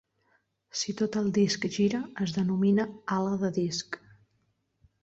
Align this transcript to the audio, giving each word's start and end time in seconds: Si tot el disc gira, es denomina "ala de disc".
Si 0.79 0.95
tot 1.01 1.17
el 1.21 1.27
disc 1.35 1.67
gira, 1.77 2.01
es 2.27 2.35
denomina 2.41 2.89
"ala 3.19 3.39
de 3.45 3.55
disc". 3.61 4.05